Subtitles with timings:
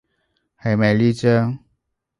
[0.59, 1.59] 係咪呢張？